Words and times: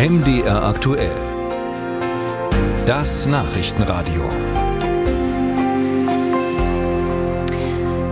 MDR 0.00 0.62
aktuell. 0.62 1.12
Das 2.86 3.26
Nachrichtenradio. 3.26 4.30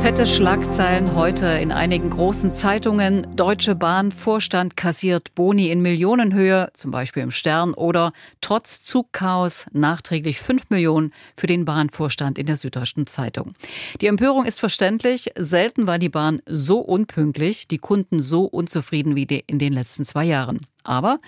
Fette 0.00 0.28
Schlagzeilen 0.28 1.16
heute 1.16 1.46
in 1.46 1.72
einigen 1.72 2.10
großen 2.10 2.54
Zeitungen. 2.54 3.26
Deutsche 3.34 3.74
Bahn 3.74 4.12
Vorstand 4.12 4.76
kassiert 4.76 5.34
Boni 5.34 5.70
in 5.70 5.82
Millionenhöhe, 5.82 6.70
zum 6.72 6.92
Beispiel 6.92 7.24
im 7.24 7.32
Stern, 7.32 7.74
oder 7.74 8.12
trotz 8.40 8.84
Zugchaos 8.84 9.66
nachträglich 9.72 10.38
5 10.38 10.70
Millionen 10.70 11.12
für 11.36 11.48
den 11.48 11.64
Bahnvorstand 11.64 12.38
in 12.38 12.46
der 12.46 12.58
Süddeutschen 12.58 13.08
Zeitung. 13.08 13.56
Die 14.00 14.06
Empörung 14.06 14.44
ist 14.44 14.60
verständlich. 14.60 15.32
Selten 15.36 15.88
war 15.88 15.98
die 15.98 16.10
Bahn 16.10 16.42
so 16.46 16.78
unpünktlich, 16.78 17.66
die 17.66 17.78
Kunden 17.78 18.22
so 18.22 18.44
unzufrieden 18.44 19.16
wie 19.16 19.24
in 19.48 19.58
den 19.58 19.72
letzten 19.72 20.04
zwei 20.04 20.22
Jahren. 20.22 20.60
Aber 20.84 21.18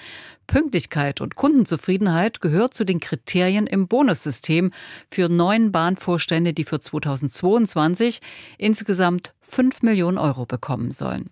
Pünktlichkeit 0.46 1.20
und 1.20 1.36
Kundenzufriedenheit 1.36 2.40
gehört 2.40 2.74
zu 2.74 2.84
den 2.84 3.00
Kriterien 3.00 3.66
im 3.66 3.88
Bonussystem 3.88 4.72
für 5.10 5.28
neun 5.28 5.72
Bahnvorstände, 5.72 6.52
die 6.52 6.64
für 6.64 6.80
2022 6.80 8.20
insgesamt 8.58 9.34
5 9.42 9.82
Millionen 9.82 10.18
Euro 10.18 10.46
bekommen 10.46 10.90
sollen. 10.90 11.30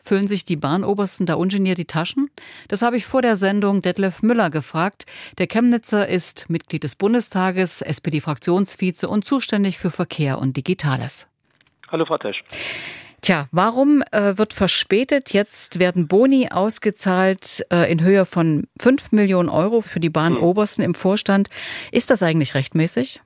Füllen 0.00 0.28
sich 0.28 0.44
die 0.44 0.56
Bahnobersten 0.56 1.26
da 1.26 1.34
ungeniert 1.34 1.76
die 1.76 1.84
Taschen? 1.84 2.30
Das 2.68 2.80
habe 2.80 2.96
ich 2.96 3.04
vor 3.04 3.20
der 3.20 3.36
Sendung 3.36 3.82
Detlef 3.82 4.22
Müller 4.22 4.48
gefragt. 4.48 5.04
Der 5.36 5.46
Chemnitzer 5.46 6.08
ist 6.08 6.48
Mitglied 6.48 6.84
des 6.84 6.94
Bundestages, 6.94 7.82
SPD-Fraktionsvize 7.82 9.06
und 9.08 9.26
zuständig 9.26 9.78
für 9.78 9.90
Verkehr 9.90 10.38
und 10.38 10.56
Digitales. 10.56 11.26
Hallo, 11.88 12.06
Frau 12.06 12.16
Tesch. 12.16 12.42
Tja, 13.20 13.48
warum 13.50 14.02
äh, 14.12 14.38
wird 14.38 14.52
verspätet? 14.52 15.32
Jetzt 15.32 15.78
werden 15.78 16.06
Boni 16.06 16.48
ausgezahlt 16.50 17.66
äh, 17.72 17.90
in 17.90 18.02
Höhe 18.02 18.24
von 18.24 18.68
5 18.80 19.12
Millionen 19.12 19.48
Euro 19.48 19.80
für 19.80 20.00
die 20.00 20.10
Bahnobersten 20.10 20.84
im 20.84 20.94
Vorstand. 20.94 21.50
Ist 21.90 22.10
das 22.10 22.22
eigentlich 22.22 22.54
rechtmäßig? 22.54 23.20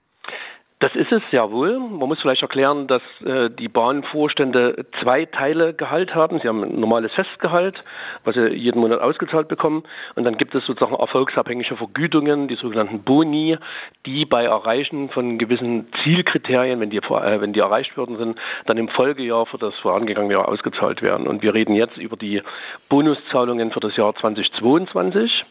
Das 0.82 0.96
ist 0.96 1.12
es 1.12 1.22
ja 1.30 1.48
wohl. 1.52 1.78
Man 1.78 2.08
muss 2.08 2.20
vielleicht 2.20 2.42
erklären, 2.42 2.88
dass 2.88 3.02
äh, 3.24 3.50
die 3.50 3.68
Bahnvorstände 3.68 4.84
zwei 5.00 5.26
Teile 5.26 5.74
Gehalt 5.74 6.12
haben. 6.12 6.40
Sie 6.40 6.48
haben 6.48 6.64
ein 6.64 6.80
normales 6.80 7.12
Festgehalt, 7.12 7.76
was 8.24 8.34
sie 8.34 8.48
jeden 8.48 8.80
Monat 8.80 9.00
ausgezahlt 9.00 9.46
bekommen. 9.46 9.84
Und 10.16 10.24
dann 10.24 10.36
gibt 10.36 10.56
es 10.56 10.66
sozusagen 10.66 10.96
erfolgsabhängige 10.96 11.76
Vergütungen, 11.76 12.48
die 12.48 12.56
sogenannten 12.56 13.04
Boni, 13.04 13.58
die 14.06 14.24
bei 14.24 14.46
Erreichen 14.46 15.08
von 15.10 15.38
gewissen 15.38 15.86
Zielkriterien, 16.02 16.80
wenn 16.80 16.90
die, 16.90 16.96
äh, 16.96 17.40
wenn 17.40 17.52
die 17.52 17.60
erreicht 17.60 17.96
worden 17.96 18.16
sind, 18.16 18.40
dann 18.66 18.76
im 18.76 18.88
Folgejahr 18.88 19.46
für 19.46 19.58
das 19.58 19.76
vorangegangene 19.76 20.34
Jahr 20.34 20.48
ausgezahlt 20.48 21.00
werden. 21.00 21.28
Und 21.28 21.44
wir 21.44 21.54
reden 21.54 21.76
jetzt 21.76 21.96
über 21.96 22.16
die 22.16 22.42
Bonuszahlungen 22.88 23.70
für 23.70 23.78
das 23.78 23.96
Jahr 23.96 24.16
2022. 24.16 25.44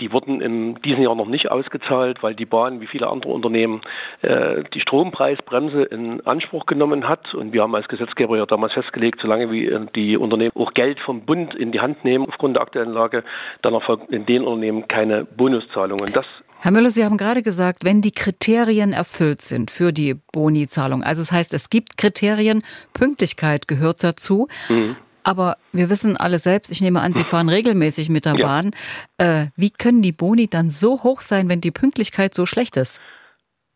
Die 0.00 0.12
wurden 0.12 0.40
in 0.40 0.74
diesem 0.82 1.02
Jahr 1.02 1.14
noch 1.14 1.28
nicht 1.28 1.50
ausgezahlt, 1.50 2.22
weil 2.22 2.34
die 2.34 2.46
Bahn, 2.46 2.80
wie 2.80 2.86
viele 2.86 3.08
andere 3.08 3.32
Unternehmen, 3.32 3.82
äh, 4.22 4.64
die 4.74 4.80
Strompreisbremse 4.80 5.82
in 5.82 6.24
Anspruch 6.26 6.66
genommen 6.66 7.08
hat. 7.08 7.34
Und 7.34 7.52
wir 7.52 7.62
haben 7.62 7.74
als 7.74 7.88
Gesetzgeber 7.88 8.36
ja 8.36 8.46
damals 8.46 8.72
festgelegt, 8.72 9.20
solange 9.20 9.50
wie 9.50 9.66
äh, 9.66 9.86
die 9.94 10.16
Unternehmen 10.16 10.52
auch 10.54 10.74
Geld 10.74 10.98
vom 11.00 11.26
Bund 11.26 11.54
in 11.54 11.72
die 11.72 11.80
Hand 11.80 12.04
nehmen 12.04 12.26
aufgrund 12.26 12.56
der 12.56 12.62
aktuellen 12.62 12.92
Lage, 12.92 13.24
dann 13.62 13.74
erfolgt 13.74 14.10
in 14.10 14.26
den 14.26 14.44
Unternehmen 14.44 14.88
keine 14.88 15.24
Bonuszahlung. 15.24 15.98
Und 16.00 16.16
das 16.16 16.26
Herr 16.62 16.72
Müller, 16.72 16.90
Sie 16.90 17.04
haben 17.04 17.16
gerade 17.16 17.42
gesagt, 17.42 17.86
wenn 17.86 18.02
die 18.02 18.12
Kriterien 18.12 18.92
erfüllt 18.92 19.40
sind 19.40 19.70
für 19.70 19.92
die 19.94 20.16
Boni-Zahlung, 20.32 21.02
also 21.02 21.22
das 21.22 21.32
heißt, 21.32 21.54
es 21.54 21.70
gibt 21.70 21.96
Kriterien, 21.96 22.62
Pünktlichkeit 22.92 23.66
gehört 23.66 24.04
dazu. 24.04 24.46
Mhm. 24.68 24.96
Aber 25.24 25.56
wir 25.72 25.90
wissen 25.90 26.16
alle 26.16 26.38
selbst, 26.38 26.70
ich 26.70 26.80
nehme 26.80 27.00
an, 27.00 27.12
Sie 27.12 27.24
fahren 27.24 27.48
regelmäßig 27.48 28.08
mit 28.08 28.24
der 28.24 28.34
ja. 28.36 28.46
Bahn. 28.46 28.70
Äh, 29.18 29.46
wie 29.56 29.70
können 29.70 30.02
die 30.02 30.12
Boni 30.12 30.48
dann 30.48 30.70
so 30.70 31.02
hoch 31.02 31.20
sein, 31.20 31.48
wenn 31.48 31.60
die 31.60 31.70
Pünktlichkeit 31.70 32.34
so 32.34 32.46
schlecht 32.46 32.76
ist? 32.76 33.00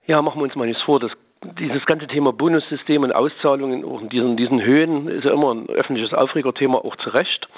Ja, 0.07 0.21
machen 0.23 0.39
wir 0.41 0.45
uns 0.45 0.55
mal 0.55 0.67
nichts 0.67 0.83
vor. 0.83 1.01
Das, 1.01 1.13
dieses 1.59 1.85
ganze 1.87 2.07
Thema 2.07 2.33
Bonussystem 2.33 3.03
und 3.03 3.13
Auszahlungen 3.13 3.85
auch 3.85 4.01
in 4.01 4.09
diesen, 4.09 4.37
diesen 4.37 4.63
Höhen 4.63 5.09
ist 5.09 5.25
ja 5.25 5.33
immer 5.33 5.55
ein 5.55 5.69
öffentliches 5.69 6.13
Aufregerthema, 6.13 6.79
auch 6.79 6.97
zu 6.97 7.11
Recht. 7.11 7.49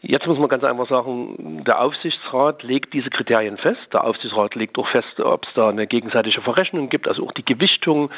Jetzt 0.00 0.28
muss 0.28 0.38
man 0.38 0.48
ganz 0.48 0.62
einfach 0.62 0.88
sagen, 0.88 1.64
der 1.64 1.80
Aufsichtsrat 1.80 2.62
legt 2.62 2.94
diese 2.94 3.10
Kriterien 3.10 3.56
fest. 3.56 3.80
Der 3.92 4.04
Aufsichtsrat 4.04 4.54
legt 4.54 4.78
auch 4.78 4.88
fest, 4.88 5.18
ob 5.18 5.44
es 5.44 5.52
da 5.54 5.70
eine 5.70 5.88
gegenseitige 5.88 6.40
Verrechnung 6.40 6.88
gibt, 6.88 7.08
also 7.08 7.26
auch 7.26 7.32
die 7.32 7.44
Gewichtung. 7.44 8.10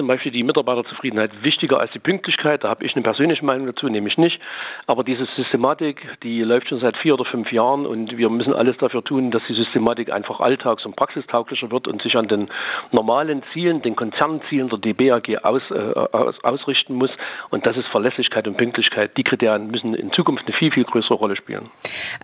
Zum 0.00 0.06
Beispiel 0.06 0.32
die 0.32 0.44
Mitarbeiterzufriedenheit 0.44 1.30
wichtiger 1.42 1.78
als 1.78 1.92
die 1.92 1.98
Pünktlichkeit? 1.98 2.64
Da 2.64 2.70
habe 2.70 2.86
ich 2.86 2.94
eine 2.94 3.02
persönliche 3.02 3.44
Meinung 3.44 3.66
dazu, 3.66 3.86
nämlich 3.86 4.16
nicht. 4.16 4.40
Aber 4.86 5.04
diese 5.04 5.28
Systematik, 5.36 6.00
die 6.22 6.40
läuft 6.40 6.70
schon 6.70 6.80
seit 6.80 6.96
vier 6.96 7.12
oder 7.12 7.26
fünf 7.26 7.52
Jahren 7.52 7.84
und 7.84 8.16
wir 8.16 8.30
müssen 8.30 8.54
alles 8.54 8.78
dafür 8.78 9.04
tun, 9.04 9.30
dass 9.30 9.42
die 9.46 9.52
Systematik 9.52 10.10
einfach 10.10 10.40
alltags- 10.40 10.86
und 10.86 10.96
praxistauglicher 10.96 11.70
wird 11.70 11.86
und 11.86 12.00
sich 12.00 12.16
an 12.16 12.28
den 12.28 12.48
normalen 12.92 13.42
Zielen, 13.52 13.82
den 13.82 13.94
Konzernzielen 13.94 14.70
der 14.70 14.78
DBAG 14.78 15.36
aus, 15.42 15.60
äh, 15.70 15.74
aus, 15.74 16.42
ausrichten 16.44 16.94
muss. 16.94 17.10
Und 17.50 17.66
das 17.66 17.76
ist 17.76 17.86
Verlässlichkeit 17.88 18.48
und 18.48 18.56
Pünktlichkeit. 18.56 19.14
Die 19.18 19.22
Kriterien 19.22 19.70
müssen 19.70 19.92
in 19.92 20.12
Zukunft 20.12 20.46
eine 20.46 20.56
viel, 20.56 20.72
viel 20.72 20.84
größere 20.84 21.12
Rolle 21.12 21.36
spielen. 21.36 21.68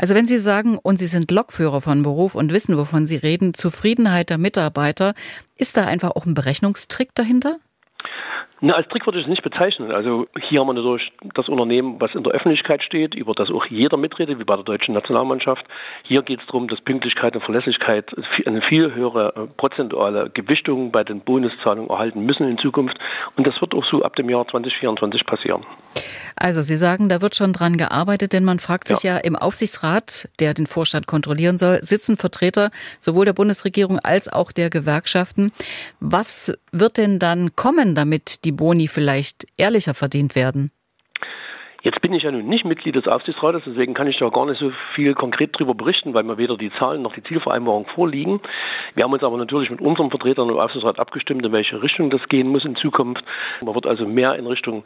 Also 0.01 0.15
wenn 0.15 0.25
Sie 0.25 0.39
sagen, 0.39 0.79
und 0.83 0.99
Sie 0.99 1.05
sind 1.05 1.31
Lokführer 1.31 1.83
von 1.83 2.03
Beruf 2.03 2.35
und 2.37 2.55
wissen, 2.55 2.79
wovon 2.79 3.05
Sie 3.05 3.17
reden, 3.17 3.53
Zufriedenheit 3.53 4.31
der 4.31 4.39
Mitarbeiter, 4.39 5.13
ist 5.57 5.77
da 5.77 5.85
einfach 5.85 6.11
auch 6.11 6.27
ein 6.27 6.35
Berechnungstrick 6.35 7.15
dahinter? 7.15 7.59
Na, 8.61 8.73
als 8.73 8.89
Trick 8.89 9.05
würde 9.05 9.19
ich 9.19 9.27
es 9.27 9.31
nicht 9.31 9.43
bezeichnen. 9.43 9.91
Also 9.91 10.29
hier 10.49 10.61
haben 10.61 10.69
wir 10.69 10.73
natürlich 10.73 11.13
das 11.35 11.47
Unternehmen, 11.47 12.01
was 12.01 12.15
in 12.15 12.23
der 12.23 12.33
Öffentlichkeit 12.33 12.83
steht, 12.83 13.15
über 13.15 13.35
das 13.35 13.51
auch 13.51 13.67
jeder 13.67 13.99
mitredet, 13.99 14.39
wie 14.39 14.45
bei 14.45 14.55
der 14.55 14.65
deutschen 14.65 14.95
Nationalmannschaft. 14.95 15.63
Hier 16.05 16.23
geht 16.23 16.41
es 16.41 16.47
darum, 16.47 16.67
dass 16.67 16.81
Pünktlichkeit 16.81 17.37
und 17.37 17.45
Verlässlichkeit 17.45 18.11
eine 18.47 18.63
viel 18.63 18.95
höhere 18.95 19.35
äh, 19.37 19.47
prozentuale 19.59 20.31
Gewichtung 20.31 20.91
bei 20.91 21.05
den 21.05 21.21
Bonuszahlungen 21.21 21.91
erhalten 21.91 22.25
müssen 22.25 22.49
in 22.49 22.57
Zukunft. 22.57 22.97
Und 23.37 23.47
das 23.47 23.61
wird 23.61 23.75
auch 23.75 23.85
so 23.91 24.03
ab 24.03 24.17
dem 24.17 24.31
Jahr 24.31 24.49
2024 24.49 25.27
passieren. 25.27 25.67
Also 26.37 26.63
Sie 26.63 26.77
sagen, 26.77 27.09
da 27.09 27.21
wird 27.21 27.35
schon 27.35 27.53
dran 27.53 27.77
gearbeitet, 27.77 28.33
denn 28.33 28.45
man 28.45 28.59
fragt 28.59 28.89
sich 28.89 29.03
ja, 29.03 29.15
ja 29.15 29.21
im 29.21 29.37
Aufsichtsrat, 29.37 30.29
der 30.39 30.55
den 30.55 30.67
Vorstand 30.67 31.07
kontrollieren 31.07 31.59
soll, 31.59 31.81
sitzen 31.83 32.17
Vertreter 32.17 32.71
sowohl 33.01 33.25
der 33.25 33.33
Bundesregierung 33.33 33.99
als 33.99 34.31
auch 34.31 34.53
der 34.53 34.71
Gewerkschaften. 34.71 35.51
Was 36.01 36.53
wird 36.73 36.99
denn 36.99 37.19
dann 37.19 37.57
kommen, 37.57 37.95
damit 37.95 38.45
die 38.45 38.46
Boni 38.53 38.89
vielleicht 38.89 39.47
ehrlicher 39.57 39.95
verdient 39.95 40.35
werden? 40.35 40.71
Jetzt 41.87 42.01
bin 42.01 42.13
ich 42.13 42.25
ja 42.25 42.33
nun 42.33 42.49
nicht 42.49 42.65
Mitglied 42.65 42.97
des 42.97 43.07
Aufsichtsrates, 43.07 43.63
deswegen 43.65 43.95
kann 43.95 44.09
ich 44.09 44.19
da 44.19 44.29
gar 44.29 44.45
nicht 44.45 44.59
so 44.59 44.73
viel 44.97 45.15
konkret 45.15 45.55
darüber 45.55 45.73
berichten, 45.73 46.15
weil 46.15 46.25
mir 46.25 46.37
weder 46.37 46.57
die 46.57 46.73
Zahlen 46.81 47.01
noch 47.01 47.15
die 47.15 47.23
Zielvereinbarung 47.23 47.87
vorliegen. 47.95 48.41
Wir 48.97 49.05
haben 49.05 49.13
uns 49.13 49.23
aber 49.23 49.37
natürlich 49.37 49.71
mit 49.71 49.81
unseren 49.81 50.11
Vertretern 50.11 50.49
im 50.49 50.59
Aufsichtsrat 50.59 50.99
abgestimmt, 50.99 51.47
in 51.47 51.53
welche 51.53 51.81
Richtung 51.81 52.11
das 52.11 52.29
gehen 52.29 52.49
muss 52.49 52.65
in 52.65 52.75
Zukunft. 52.75 53.23
Man 53.65 53.73
wird 53.73 53.87
also 53.87 54.05
mehr 54.05 54.35
in 54.35 54.49
Richtung 54.49 54.83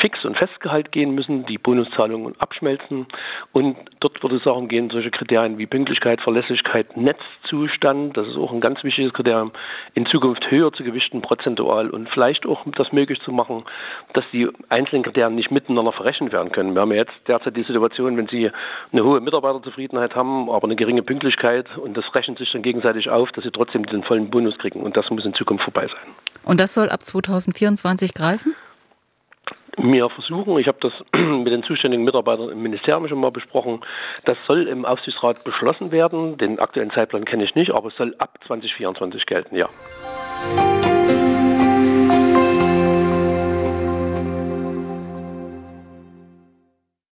Fix- 0.00 0.24
und 0.24 0.36
Festgehalt 0.36 0.92
gehen 0.92 1.12
müssen, 1.12 1.44
die 1.46 1.58
Bonuszahlungen 1.58 2.34
abschmelzen. 2.38 3.06
Und 3.52 3.76
dort 3.98 4.22
würde 4.22 4.36
es 4.36 4.44
darum 4.44 4.68
gehen, 4.68 4.90
solche 4.90 5.10
Kriterien 5.10 5.58
wie 5.58 5.66
Pünktlichkeit, 5.66 6.20
Verlässlichkeit, 6.20 6.96
Netzzustand, 6.96 8.16
das 8.16 8.28
ist 8.28 8.36
auch 8.36 8.52
ein 8.52 8.60
ganz 8.60 8.84
wichtiges 8.84 9.12
Kriterium, 9.12 9.50
in 9.94 10.06
Zukunft 10.06 10.48
höher 10.52 10.72
zu 10.72 10.84
gewichten, 10.84 11.20
prozentual 11.20 11.90
und 11.90 12.08
vielleicht 12.10 12.46
auch 12.46 12.64
das 12.76 12.92
möglich 12.92 13.18
zu 13.22 13.32
machen, 13.32 13.64
dass 14.12 14.24
die 14.32 14.48
einzelnen 14.68 15.02
Kriterien 15.02 15.34
nicht 15.34 15.50
miteinander 15.50 15.90
verrechnet 15.90 16.27
werden 16.32 16.52
können. 16.52 16.74
Wir 16.74 16.80
haben 16.80 16.92
ja 16.92 16.98
jetzt 16.98 17.14
derzeit 17.26 17.56
die 17.56 17.62
Situation, 17.62 18.16
wenn 18.16 18.28
Sie 18.28 18.50
eine 18.92 19.04
hohe 19.04 19.20
Mitarbeiterzufriedenheit 19.20 20.14
haben, 20.14 20.50
aber 20.50 20.64
eine 20.64 20.76
geringe 20.76 21.02
Pünktlichkeit 21.02 21.66
und 21.76 21.96
das 21.96 22.04
rechnet 22.14 22.38
sich 22.38 22.50
dann 22.52 22.62
gegenseitig 22.62 23.08
auf, 23.10 23.30
dass 23.32 23.44
Sie 23.44 23.50
trotzdem 23.50 23.84
den 23.86 24.02
vollen 24.02 24.30
Bonus 24.30 24.56
kriegen. 24.58 24.82
Und 24.82 24.96
das 24.96 25.08
muss 25.10 25.24
in 25.24 25.34
Zukunft 25.34 25.64
vorbei 25.64 25.86
sein. 25.86 26.14
Und 26.44 26.60
das 26.60 26.74
soll 26.74 26.88
ab 26.88 27.04
2024 27.04 28.14
greifen? 28.14 28.54
mir 29.80 30.08
versuchen, 30.10 30.58
ich 30.58 30.66
habe 30.66 30.78
das 30.80 30.92
mit 31.14 31.52
den 31.52 31.62
zuständigen 31.62 32.04
Mitarbeitern 32.04 32.50
im 32.50 32.62
Ministerium 32.62 33.08
schon 33.08 33.20
mal 33.20 33.30
besprochen, 33.30 33.80
das 34.24 34.36
soll 34.46 34.66
im 34.66 34.84
Aufsichtsrat 34.84 35.44
beschlossen 35.44 35.92
werden. 35.92 36.36
Den 36.38 36.58
aktuellen 36.58 36.90
Zeitplan 36.90 37.24
kenne 37.24 37.44
ich 37.44 37.54
nicht, 37.54 37.72
aber 37.72 37.88
es 37.88 37.96
soll 37.96 38.14
ab 38.18 38.38
2024 38.46 39.26
gelten, 39.26 39.56
ja. 39.56 39.66